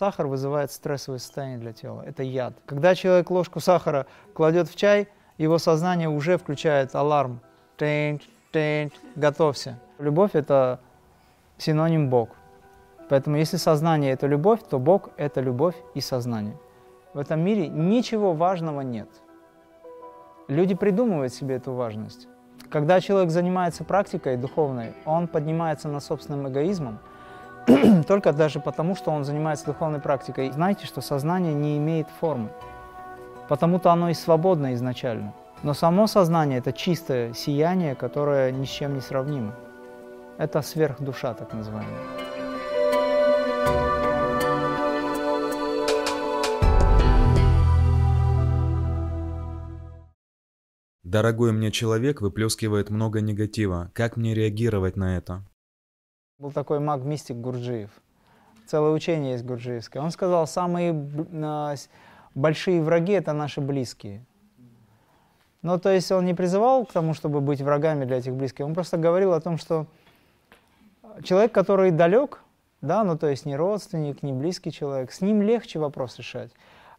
[0.00, 2.02] Сахар вызывает стрессовое состояние для тела.
[2.06, 2.54] Это яд.
[2.64, 7.42] Когда человек ложку сахара кладет в чай, его сознание уже включает аларм.
[7.76, 9.78] Тэнь, тэнь, готовься.
[9.98, 10.80] Любовь– это
[11.58, 12.30] синоним Бог.
[13.10, 16.56] Поэтому если сознание– это любовь, то Бог– это любовь и сознание.
[17.12, 19.10] В этом мире ничего важного нет.
[20.48, 22.26] Люди придумывают себе эту важность.
[22.70, 27.00] Когда человек занимается практикой духовной, он поднимается над собственным эгоизмом,
[28.08, 30.50] только даже потому, что он занимается духовной практикой.
[30.50, 32.50] Знаете, что сознание не имеет формы,
[33.48, 35.32] потому-то оно и свободно изначально.
[35.62, 39.54] Но само сознание– это чистое сияние, которое ни с чем не сравнимо.
[40.38, 41.98] Это сверхдуша, так называемая.
[51.10, 53.90] Дорогой мне человек выплескивает много негатива.
[53.94, 55.44] Как мне реагировать на это?
[56.40, 57.90] Был такой маг-мистик Гурджиев.
[58.66, 60.02] Целое учение есть гурджиевское.
[60.02, 60.94] Он сказал, самые
[62.34, 64.24] большие враги– это наши близкие.
[65.60, 68.64] Ну, то есть он не призывал к тому, чтобы быть врагами для этих близких.
[68.64, 69.86] Он просто говорил о том, что
[71.22, 72.40] человек, который далек,
[72.80, 76.52] да, ну то есть не родственник, не близкий человек, с ним легче вопрос решать.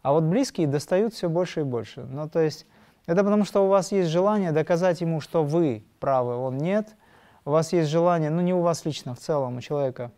[0.04, 2.02] А вот близкие достают все больше и больше.
[2.02, 2.68] Ну, то есть
[3.08, 6.96] это потому, что у вас есть желание доказать ему, что вы правы, он нет.
[7.44, 10.12] У вас есть желание, ну не у вас лично, в целом, у человека.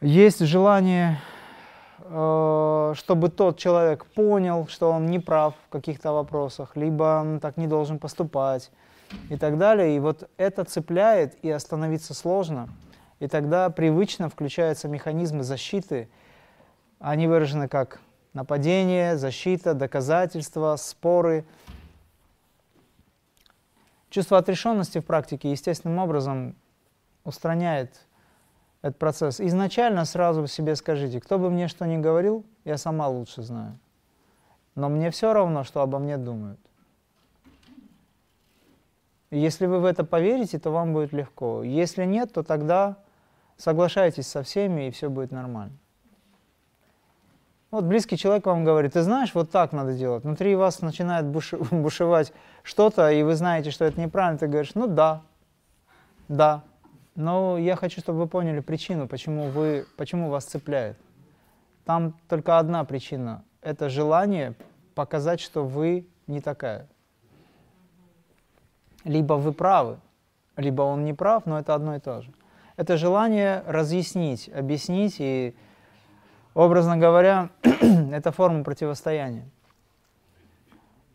[0.00, 1.20] Есть желание,
[1.98, 7.56] э, чтобы тот человек понял, что он не прав в каких-то вопросах, либо он так
[7.56, 8.70] не должен поступать
[9.30, 9.96] и так далее.
[9.96, 12.68] И вот это цепляет, и остановиться сложно.
[13.18, 16.08] И тогда привычно включаются механизмы защиты.
[17.00, 18.00] Они выражены как
[18.32, 21.44] нападение, защита, доказательства, споры.
[24.14, 26.54] Чувство отрешенности в практике естественным образом
[27.24, 28.06] устраняет
[28.80, 29.40] этот процесс.
[29.40, 33.76] Изначально сразу себе скажите, кто бы мне что ни говорил, я сама лучше знаю.
[34.76, 36.60] Но мне все равно, что обо мне думают.
[39.32, 41.64] Если вы в это поверите, то вам будет легко.
[41.64, 42.98] Если нет, то тогда
[43.56, 45.76] соглашайтесь со всеми, и все будет нормально.
[47.74, 50.22] Вот близкий человек вам говорит, ты знаешь, вот так надо делать.
[50.22, 54.38] Внутри вас начинает буш, бушевать что-то, и вы знаете, что это неправильно.
[54.38, 55.22] Ты говоришь, ну да,
[56.28, 56.62] да.
[57.16, 60.96] Но я хочу, чтобы вы поняли причину, почему, вы, почему вас цепляет.
[61.84, 63.42] Там только одна причина.
[63.60, 64.54] Это желание
[64.94, 66.86] показать, что вы не такая.
[69.02, 69.98] Lибо вы правы,
[70.56, 72.30] либо он не прав, но это одно и то же.
[72.76, 75.56] Это желание разъяснить, объяснить и
[76.54, 79.50] Образно говоря, это форма противостояния.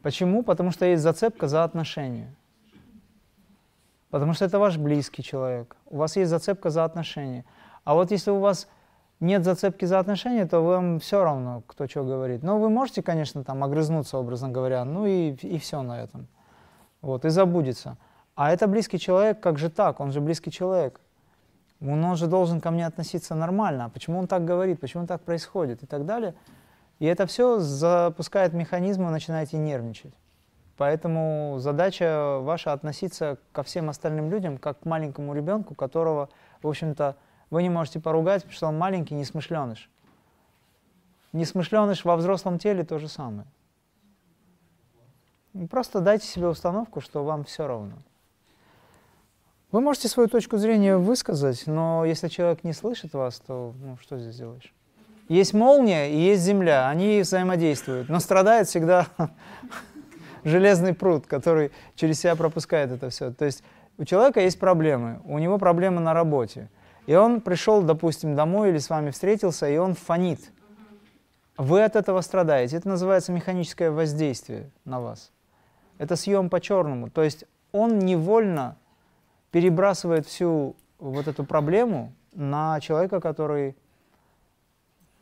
[0.01, 0.43] Почему?
[0.43, 2.35] Потому что есть зацепка за отношения.
[4.09, 5.77] Потому что это ваш близкий человек.
[5.85, 7.45] У вас есть зацепка за отношения.
[7.83, 8.67] А вот если у вас
[9.19, 12.43] нет зацепки за отношения, то вам все равно, кто что говорит.
[12.43, 16.27] Но вы можете, конечно, там огрызнуться, образно говоря, ну и, и все на этом.
[17.01, 17.97] Вот, и забудется.
[18.35, 19.99] А это близкий человек, как же так?
[19.99, 20.99] Он же близкий человек.
[21.81, 23.85] Он же должен ко мне относиться нормально.
[23.85, 24.81] А почему он так говорит?
[24.81, 25.83] Почему так происходит?
[25.83, 26.35] И так далее.
[26.99, 30.13] И это все запускает механизмы, вы начинаете нервничать.
[30.75, 36.29] Поэтому задача ваша относиться ко всем остальным людям, как к маленькому ребенку, которого,
[36.61, 37.15] в общем-то,
[37.49, 39.89] вы не можете поругать, потому что он маленький, несмышленыш.
[41.33, 43.47] Несмышленыш во взрослом теле то же самое.
[45.69, 47.95] Просто дайте себе установку, что вам все равно.
[49.71, 54.17] Вы можете свою точку зрения высказать, но если человек не слышит вас, то ну, что
[54.17, 54.73] здесь делаешь?
[55.27, 59.05] Есть молния и есть земля, они взаимодействуют, но страдает всегда
[60.43, 63.31] железный пруд, который через себя пропускает это все.
[63.31, 63.63] То есть
[63.99, 66.67] у человека есть проблемы, у него проблемы на работе.
[67.05, 70.51] И он пришел, допустим, домой или с вами встретился, и он фонит.
[71.57, 72.77] Вы от этого страдаете.
[72.77, 75.31] Это называется механическое воздействие на вас.
[75.99, 77.11] Это съем по-черному.
[77.11, 78.77] То есть он невольно
[79.51, 83.75] перебрасывает всю вот эту проблему на человека, который,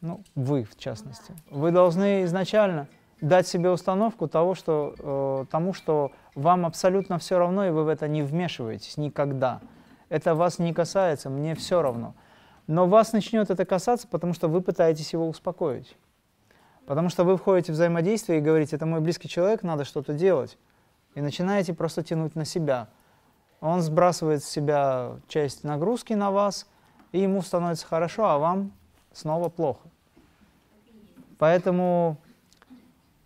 [0.02, 1.34] ну, вы в частности.
[1.50, 2.88] Вы должны изначально
[3.22, 7.88] дать себе установку того, что, э, тому, что вам абсолютно все равно, и вы в
[7.88, 9.62] это не вмешиваетесь никогда.
[10.10, 12.14] Это вас не касается, мне все равно.
[12.68, 15.98] Но вас начнет это касаться, потому что вы пытаетесь его успокоить.
[16.86, 20.58] Потому что вы входите в взаимодействие и говорите, это мой близкий человек, надо что-то делать.
[21.16, 22.88] И начинаете просто тянуть на себя
[23.62, 26.68] он сбрасывает с себя часть нагрузки на вас,
[27.12, 28.72] и ему становится хорошо, а вам
[29.14, 29.88] снова плохо.
[31.38, 32.18] Поэтому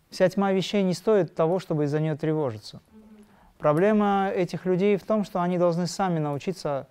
[0.10, 2.81] вся тьма вещей не стоит того, чтобы из-за нее тревожиться.
[3.57, 6.88] Проблема этих людей в том, что они должны сами научиться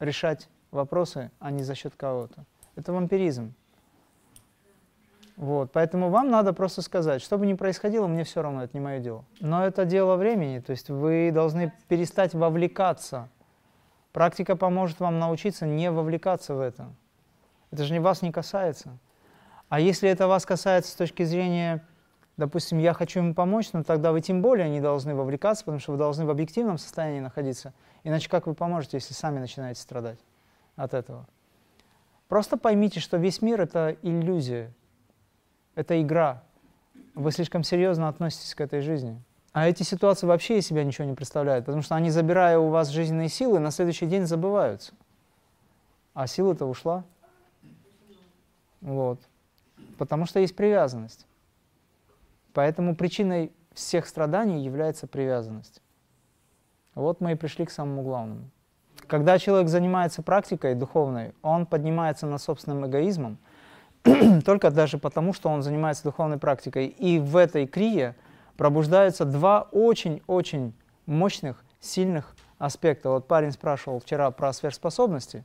[0.00, 2.44] решать вопросы, а не за счет кого-то.
[2.74, 3.54] Это вампиризм.
[5.36, 8.80] Вот, поэтому вам надо просто сказать, что бы ни происходило, мне все равно, это не
[8.80, 9.24] мое дело.
[9.40, 13.28] Но это дело времени, то есть вы должны перестать вовлекаться.
[14.12, 16.86] Практика поможет вам научиться не вовлекаться в это.
[17.72, 18.96] Это же вас не касается.
[19.68, 21.84] А если это вас касается с точки зрения,
[22.36, 25.90] допустим, я хочу ему помочь, ну тогда вы тем более не должны вовлекаться, потому что
[25.92, 27.72] вы должны в объективном состоянии находиться.
[28.04, 30.20] Иначе как вы поможете, если сами начинаете страдать
[30.76, 31.26] от этого?
[32.28, 34.72] Просто поймите, что весь мир— это иллюзия,
[35.74, 36.42] это игра.
[37.14, 39.20] Вы слишком серьезно относитесь к этой жизни.
[39.52, 42.88] А эти ситуации вообще из себя ничего не представляют, потому что они, забирая у вас
[42.88, 44.94] жизненные силы, на следующий день забываются.
[46.12, 47.04] А сила-то ушла.
[48.80, 49.20] Вот.
[49.96, 51.26] Потому что есть привязанность.
[52.52, 55.80] Поэтому причиной всех страданий является привязанность.
[56.94, 58.50] Вот мы и пришли к самому главному.
[59.06, 63.38] Когда человек занимается практикой духовной, он поднимается над собственным эгоизмом,
[64.44, 66.86] только даже потому, что он занимается духовной практикой.
[66.86, 68.14] И в этой крие
[68.56, 70.74] пробуждаются два очень-очень
[71.06, 73.10] мощных, сильных аспекта.
[73.10, 75.44] Вот парень спрашивал вчера про сверхспособности.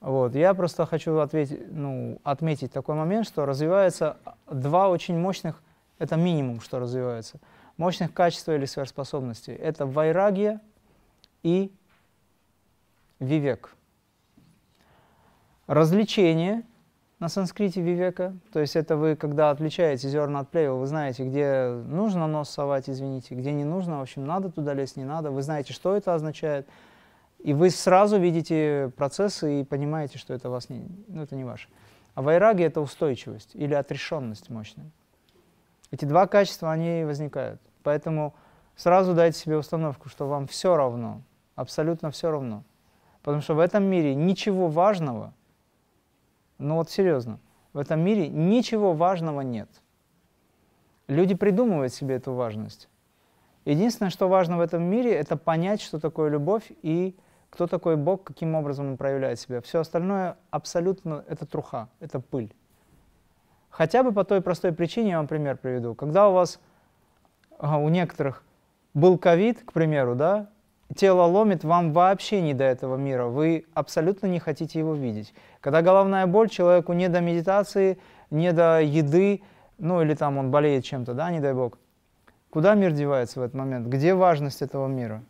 [0.00, 0.34] Вот.
[0.34, 4.16] Я просто хочу ответить, ну, отметить такой момент, что развивается
[4.50, 5.62] два очень мощных,
[5.98, 7.38] это минимум, что развивается,
[7.76, 9.54] мощных качества или сверхспособностей.
[9.54, 10.60] Это вайрагия
[11.44, 11.72] и
[13.20, 13.76] вивек.
[15.68, 16.64] Развлечение
[17.22, 21.68] на санскрите вивека, то есть это вы, когда отличаете зерна от плевел, вы знаете, где
[21.68, 25.42] нужно нос совать, извините, где не нужно, в общем, надо туда лезть, не надо, вы
[25.42, 26.66] знаете, что это означает,
[27.38, 31.68] и вы сразу видите процессы и понимаете, что это вас не, ну, это не ваше.
[32.16, 34.90] А вайраги— это устойчивость или отрешенность мощная.
[35.92, 37.60] Эти два качества, они возникают.
[37.84, 38.34] Поэтому
[38.74, 41.22] сразу дайте себе установку, что вам все равно,
[41.54, 42.64] абсолютно все равно.
[43.22, 45.32] Потому что в этом мире ничего важного—
[46.62, 47.38] ну вот серьезно,
[47.72, 49.68] в этом мире ничего важного нет.
[51.08, 52.88] Люди придумывают себе эту важность.
[53.64, 57.16] Единственное, что важно в этом мире, это понять, что такое любовь и
[57.50, 59.60] кто такой Бог, каким образом он проявляет себя.
[59.60, 62.54] Все остальное абсолютно это труха, это пыль.
[63.68, 65.94] Хотя бы по той простой причине, я вам пример приведу.
[65.94, 66.60] Когда у вас,
[67.58, 68.42] у некоторых
[68.94, 70.50] был ковид, к примеру, да,
[70.96, 75.34] тело ломит, вам вообще не до этого мира, вы абсолютно не хотите его видеть.
[75.60, 77.98] Когда головная боль, человеку не до медитации,
[78.30, 79.42] не до еды,
[79.78, 81.78] ну или там он болеет чем-то, да, не дай бог.
[82.50, 83.86] Куда мир девается в этот момент?
[83.88, 85.22] Где важность этого мира?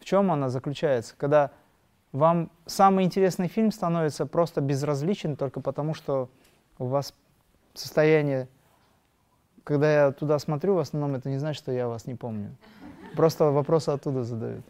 [0.00, 1.14] В чем она заключается?
[1.16, 1.50] Когда
[2.12, 6.30] вам самый интересный фильм становится просто безразличен только потому, что
[6.78, 7.12] у вас
[7.74, 8.48] состояние,
[9.64, 12.56] когда я туда смотрю, в основном это не значит, что я вас не помню.
[13.14, 14.64] Просто вопросы оттуда задают.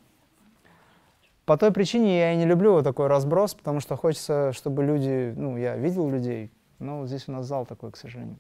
[1.49, 5.33] По той причине я и не люблю вот такой разброс, потому что хочется, чтобы люди,
[5.35, 8.37] ну, я видел людей, но здесь у нас зал такой, к сожалению.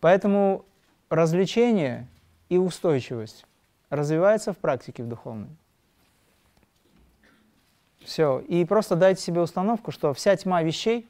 [0.00, 0.64] Поэтому
[1.10, 2.08] развлечение
[2.48, 3.46] и устойчивость
[3.88, 5.46] развивается в практике в духовной.
[8.00, 8.40] Все.
[8.40, 11.08] И просто дайте себе установку, что вся тьма вещей,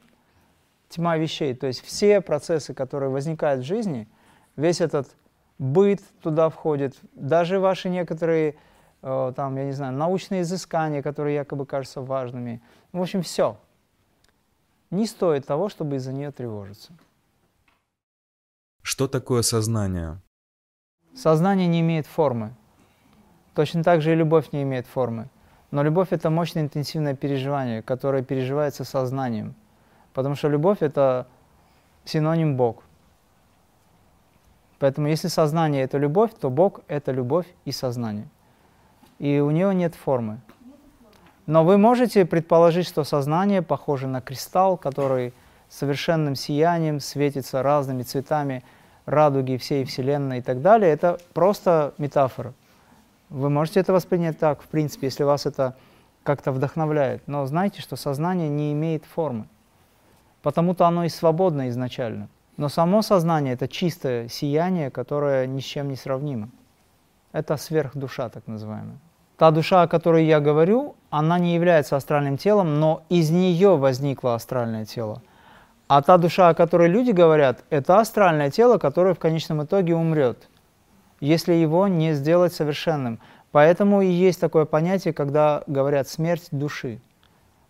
[0.89, 4.07] тьма вещей, то есть все процессы, которые возникают в жизни,
[4.55, 5.07] весь этот
[5.57, 8.57] быт туда входит, даже ваши некоторые
[9.01, 12.61] там, я не знаю, научные изыскания, которые якобы кажутся важными.
[12.91, 13.57] В общем, все.
[14.91, 16.93] Не стоит того, чтобы из-за нее тревожиться.
[18.83, 20.19] Что такое сознание?
[21.15, 22.53] Сознание не имеет формы.
[23.55, 25.29] Точно так же и любовь не имеет формы.
[25.71, 29.55] Но любовь— это мощное интенсивное переживание, которое переживается сознанием.
[30.13, 31.27] Потому что любовь— это
[32.05, 32.83] синоним Бог.
[34.79, 38.27] Поэтому если сознание— это любовь, то Бог— это любовь и сознание
[39.21, 40.39] и у нее нет формы.
[41.45, 45.31] Но вы можете предположить, что сознание похоже на кристалл, который
[45.69, 48.63] совершенным сиянием светится разными цветами
[49.05, 50.91] радуги всей Вселенной и так далее.
[50.91, 52.55] Это просто метафора.
[53.29, 55.75] Вы можете это воспринять так, в принципе, если вас это
[56.23, 57.27] как-то вдохновляет.
[57.27, 59.47] Но знайте, что сознание не имеет формы.
[60.41, 62.27] Потому-то оно и свободно изначально.
[62.57, 66.49] Но само сознание— это чистое сияние, которое ни с чем не сравнимо.
[67.33, 68.97] Это сверхдуша, так называемая.
[69.41, 74.35] Та душа, о которой я говорю, она не является астральным телом, но из нее возникло
[74.35, 75.23] астральное тело.
[75.87, 80.47] А та душа, о которой люди говорят, это астральное тело, которое в конечном итоге умрет,
[81.21, 83.19] если его не сделать совершенным.
[83.51, 86.99] Поэтому и есть такое понятие, когда говорят «смерть души».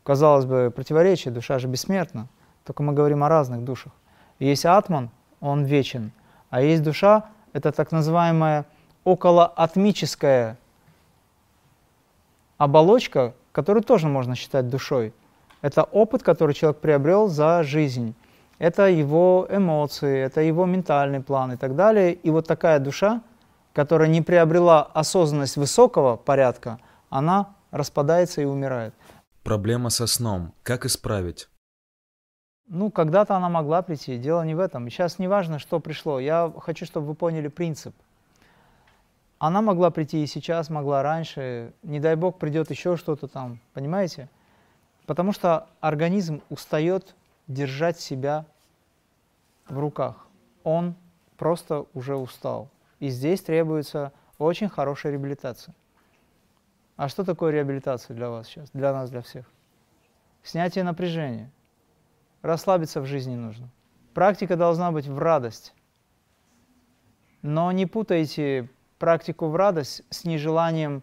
[0.03, 2.27] Казалось бы, противоречие, душа же бессмертна,
[2.65, 3.93] только мы говорим о разных душах.
[4.39, 5.09] Есть атман,
[5.39, 6.11] он вечен,
[6.49, 8.65] а есть душа, это так называемая
[9.05, 10.57] околоатмическая
[12.61, 15.13] оболочка, которую тоже можно считать душой.
[15.63, 18.13] Это опыт, который человек приобрел за жизнь.
[18.59, 22.13] это его эмоции, это его ментальный план и так далее.
[22.13, 23.21] И вот такая душа,
[23.73, 26.77] которая не приобрела осознанность высокого порядка,
[27.09, 28.93] она распадается и умирает.
[29.43, 30.53] Проблема со сном.
[30.61, 31.49] Как исправить?
[32.67, 34.19] Ну, когда-то она могла прийти.
[34.19, 34.87] Дело не в этом.
[34.91, 36.19] Сейчас не важно, что пришло.
[36.19, 37.95] Я хочу, чтобы вы поняли принцип.
[39.41, 41.73] Она могла прийти и сейчас, могла раньше.
[41.81, 43.59] Не дай бог, придет еще что-то там.
[43.73, 44.29] Понимаете?
[45.07, 47.15] Потому что организм устает
[47.47, 48.45] держать себя
[49.67, 50.27] в руках.
[50.63, 50.93] Он
[51.37, 52.69] просто уже устал.
[52.99, 55.73] И здесь требуется очень хорошая реабилитация.
[56.95, 59.49] А что такое реабилитация для вас сейчас, для нас, для всех?
[60.43, 61.49] Снятие напряжения.
[62.43, 63.69] Расслабиться в жизни нужно.
[64.13, 65.73] Практика должна быть в радость.
[67.41, 68.69] Но не путайте
[69.01, 71.01] практику в радость с нежеланием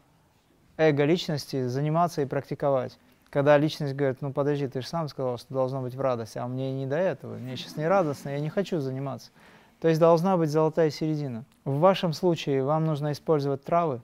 [0.76, 2.96] эго личности заниматься и практиковать.
[3.28, 6.46] Когда личность говорит, ну подожди, ты же сам сказал, что должно быть в радость, а
[6.46, 9.32] мне не до этого, мне сейчас не радостно, я не хочу заниматься.
[9.80, 11.44] То есть должна быть золотая середина.
[11.64, 14.00] В вашем случае вам нужно использовать травы,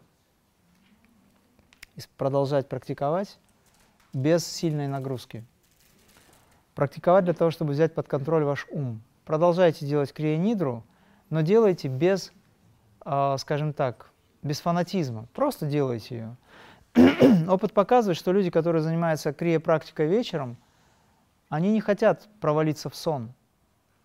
[2.16, 3.38] продолжать практиковать
[4.12, 5.44] без сильной нагрузки.
[6.74, 9.02] Практиковать для того, чтобы взять под контроль ваш ум.
[9.24, 10.82] Продолжайте делать крионидру,
[11.30, 12.32] но делайте без,
[13.04, 14.10] скажем так,
[14.42, 15.26] без фанатизма.
[15.32, 16.36] Просто делайте ее.
[17.48, 20.56] Опыт показывает, что люди, которые занимаются крия-практикой вечером,
[21.48, 23.32] они не хотят провалиться в сон.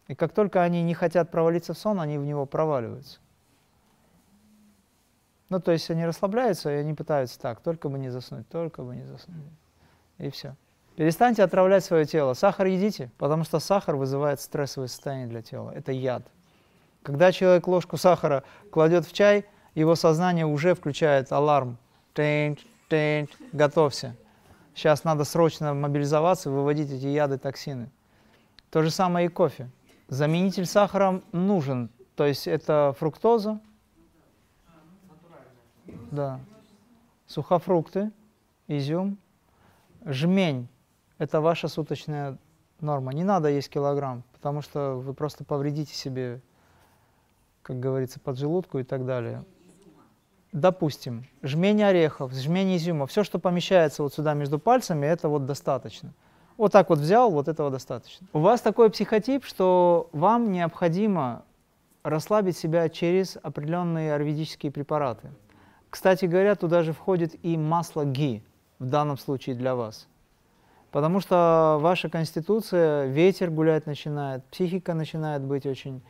[0.07, 3.19] И как только они не хотят провалиться в сон, они в него проваливаются.
[5.49, 8.95] Ну, то есть они расслабляются, и они пытаются так, только бы не заснуть, только бы
[8.95, 9.37] не заснуть.
[10.17, 10.55] И все.
[10.95, 12.33] Перестаньте отравлять свое тело.
[12.33, 15.71] Сахар едите, потому что сахар вызывает стрессовое состояние для тела.
[15.71, 16.23] Это яд.
[17.03, 21.77] Когда человек ложку сахара кладет в чай, его сознание уже включает аларм.
[22.13, 24.15] Тэнь, тэнь, готовься.
[24.75, 27.89] Сейчас надо срочно мобилизоваться, выводить эти яды, токсины.
[28.69, 29.69] То же самое и кофе.
[30.07, 31.89] Заменитель сахара нужен.
[32.15, 33.59] То есть это фруктоза,
[36.11, 36.39] да.
[37.27, 38.11] Сухофрукты,
[38.67, 39.17] изюм,
[40.03, 40.67] жмень–
[41.19, 42.37] это ваша суточная
[42.79, 43.13] норма.
[43.13, 46.41] Не надо есть килограмм, потому что вы просто повредите себе,
[47.69, 49.43] как говорится, поджелудку и так далее.
[50.51, 56.11] Допустим, жмень орехов, жмень изюма, все, что помещается вот сюда между пальцами, это вот достаточно.
[56.57, 58.25] Вот так вот взял, вот этого достаточно.
[58.33, 61.43] У вас такой психотип, что вам необходимо
[62.01, 65.29] расслабить себя через определенные аюрведические препараты.
[65.91, 68.43] Кстати говоря, туда же входит и масло ги,
[68.79, 70.07] в данном случае для вас.
[70.89, 76.01] Потому что ваша конституция, ветер гулять начинает, психика начинает быть очень...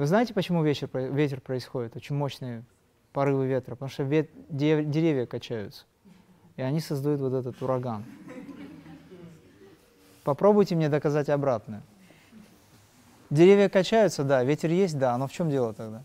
[0.00, 1.94] Вы знаете, почему ветер, ветер происходит?
[1.94, 2.64] Очень мощные
[3.12, 3.74] порывы ветра.
[3.74, 5.84] Потому что вет, деревья качаются.
[6.56, 8.06] И они создают вот этот ураган.
[10.24, 11.82] Попробуйте мне доказать обратное.
[13.28, 16.02] Деревья качаются, да, ветер есть, да, но в чем дело тогда?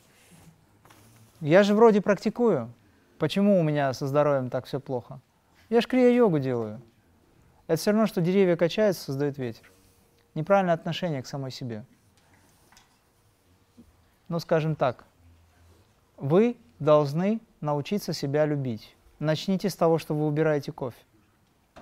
[1.40, 2.74] Я же вроде практикую.
[3.18, 5.22] Почему у меня со здоровьем так все плохо?
[5.70, 6.82] Я же крия-йогу делаю.
[7.68, 9.72] Это все равно, что деревья качаются, создают ветер.
[10.34, 11.86] Неправильное отношение к самой себе.
[14.28, 15.06] Ну, скажем так,
[16.18, 18.96] вы должны научиться себя любить.
[19.20, 21.02] Начните с того, что вы убираете кофе.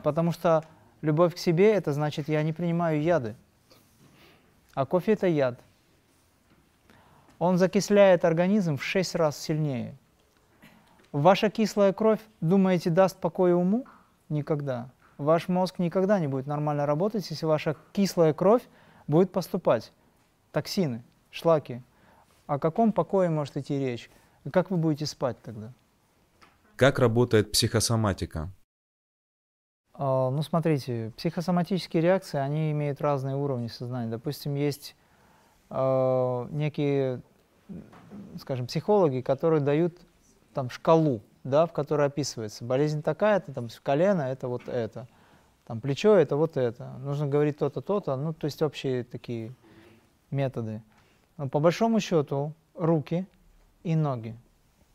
[0.03, 0.63] Потому что
[1.01, 3.35] любовь к себе– это значит, я не принимаю яды.
[4.73, 5.59] А кофе– это яд–
[7.43, 9.97] он закисляет организм в 6 раз сильнее.
[11.11, 13.85] Ваша кислая кровь, думаете, даст покой уму?
[14.29, 14.89] Никогда.
[15.17, 18.63] Ваш мозг никогда не будет нормально работать, если ваша кислая кровь
[19.07, 19.91] будет поступать.
[20.53, 21.81] Токсины, шлаки.
[22.47, 24.09] О каком покое может идти речь?
[24.43, 25.73] И как вы будете спать тогда?
[26.75, 28.51] Как работает психосоматика?
[29.93, 34.09] А, ну, смотрите, психосоматические реакции, они имеют разные уровни сознания.
[34.09, 34.95] Допустим, есть
[35.69, 37.21] э, некие
[38.39, 39.97] скажем, психологи, которые дают
[40.53, 45.07] там шкалу, да, в которой описывается болезнь такая-то, там колено это вот это,
[45.65, 49.53] там плечо это вот это, нужно говорить то-то, то-то, ну то есть общие такие
[50.31, 50.81] методы.
[51.37, 53.27] Но по большому счету руки
[53.83, 54.35] и ноги.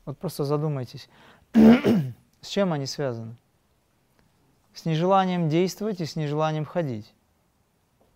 [0.04, 1.08] Вот просто задумайтесь,
[1.52, 3.36] с чем они связаны?
[4.72, 7.14] С нежеланием действовать и с нежеланием ходить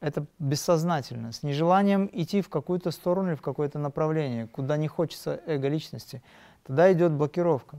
[0.03, 5.41] это бессознательно, с нежеланием идти в какую-то сторону или в какое-то направление, куда не хочется
[5.47, 6.23] эго личности,
[6.65, 7.79] тогда идет блокировка.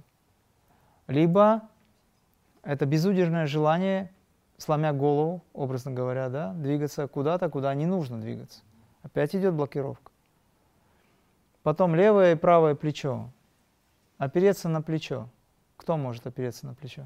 [1.08, 1.64] Либо
[2.64, 4.10] это безудержное желание,
[4.58, 8.62] сломя голову, образно говоря, да, двигаться куда-то, куда не нужно двигаться.
[9.02, 10.13] Опять идет блокировка.
[11.64, 13.32] Потом левое и правое плечо.
[14.18, 15.30] Опереться на плечо.
[15.78, 17.06] Кто может опереться на плечо?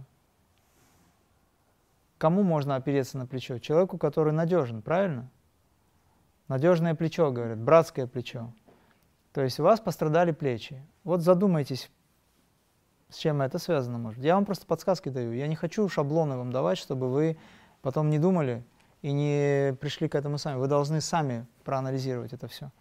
[2.18, 3.60] кому можно опереться на плечо?
[3.60, 5.30] Человеку, который надежен, правильно?
[6.48, 8.54] Надежное плечо, говорят, братское плечо.
[9.34, 10.82] То есть у вас пострадали плечи.
[11.04, 11.92] Вот задумайтесь,
[13.10, 14.24] с чем это связано, может.
[14.24, 15.34] Я вам просто подсказки даю.
[15.34, 17.38] Я не хочу шаблоны вам давать, чтобы вы
[17.82, 18.64] потом не думали
[19.02, 20.58] и не пришли к этому сами.
[20.58, 22.72] Вы должны сами проанализировать это все.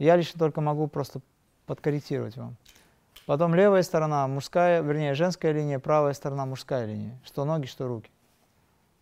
[0.00, 1.20] Я лично только могу просто
[1.66, 2.56] подкорректировать вам.
[3.26, 7.20] Потом левая сторона, мужская, вернее, женская линия, правая сторона, мужская линия.
[7.22, 8.10] Что ноги, что руки.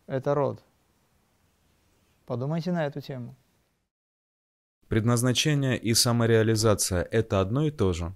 [0.09, 0.61] Это род.
[2.27, 3.37] Подумайте на эту тему.
[4.89, 8.13] Предназначение и самореализация– это одно и то же?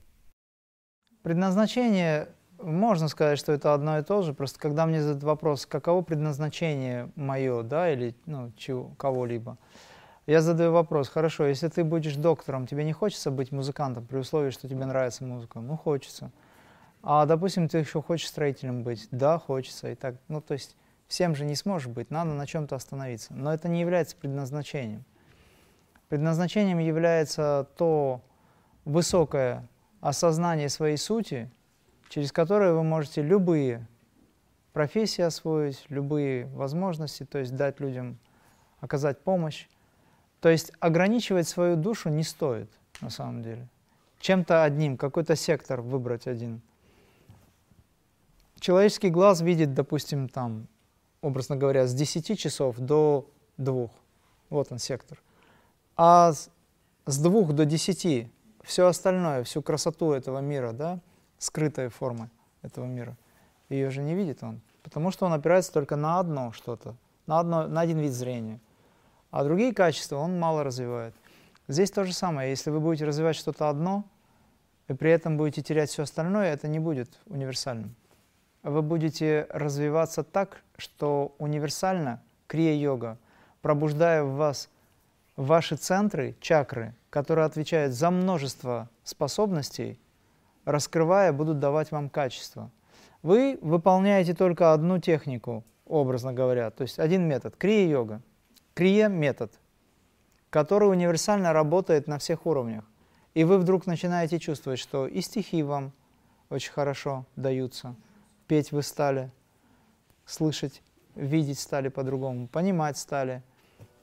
[1.22, 4.34] Предназначение, можно сказать, что это одно и то же.
[4.34, 9.56] Просто когда мне задают вопрос, каково предназначение мое, да, или ну, чего, кого-либо,
[10.26, 14.50] я задаю вопрос, хорошо, если ты будешь доктором, тебе не хочется быть музыкантом при условии,
[14.50, 15.60] что тебе нравится музыка?
[15.60, 16.30] Ну, хочется.
[17.02, 19.08] А, допустим, ты еще хочешь строителем быть?
[19.10, 19.90] Да, хочется.
[19.90, 20.76] И так, ну, то есть
[21.08, 23.34] всем же не сможешь быть, надо на чем-то остановиться.
[23.34, 25.04] Но это не является предназначением.
[26.08, 28.20] Предназначением является то
[28.84, 29.68] высокое
[30.00, 31.50] осознание своей сути,
[32.08, 33.86] через которое вы можете любые
[34.72, 38.18] профессии освоить, любые возможности, то есть дать людям,
[38.80, 39.68] оказать помощь.
[40.42, 42.70] То есть ограничивать свою душу не стоит
[43.00, 43.66] на самом деле.
[44.20, 46.60] Чем-то одним, какой-то сектор выбрать один.
[48.60, 50.66] Человеческий глаз видит, допустим, там,
[51.22, 53.88] образно говоря, с 10 часов до 2.
[54.50, 55.18] Вот он сектор–
[55.96, 56.50] а с,
[57.06, 58.30] с двух до десяти
[58.62, 61.00] все остальное, всю красоту этого мира, да,
[61.38, 62.30] скрытые формы
[62.62, 63.16] этого мира,
[63.68, 66.94] ее же не видит он, потому что он опирается только на одно что-то,
[67.26, 68.60] на, одно, на один вид зрения.
[69.32, 71.14] А другие качества он мало развивает.
[71.66, 72.50] Здесь то же самое.
[72.50, 74.04] Если вы будете развивать что-то одно,
[74.88, 77.94] и при этом будете терять все остальное, это не будет универсальным.
[78.62, 83.16] Вы будете развиваться так, что универсально крия-йога,
[83.62, 84.68] пробуждая в вас
[85.36, 89.98] ваши центры, чакры, которые отвечают за множество способностей,
[90.66, 92.70] раскрывая, будут давать вам качество.
[93.22, 98.20] Вы выполняете только одну технику, образно говоря, то есть один метод, крия-йога.
[98.74, 99.52] Крия-метод,
[100.50, 102.84] который универсально работает на всех уровнях.
[103.34, 105.92] И вы вдруг начинаете чувствовать, что и стихи вам
[106.50, 107.94] очень хорошо даются,
[108.46, 109.30] петь вы стали,
[110.26, 110.82] слышать,
[111.14, 113.42] видеть стали по-другому, понимать стали–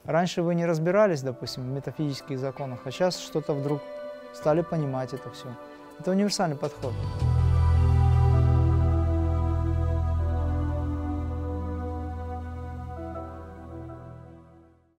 [0.04, 3.82] Раньше вы не разбирались, допустим, в метафизических законах, а сейчас что-то вдруг
[4.32, 5.54] стали понимать это все.
[5.98, 6.94] Это универсальный подход.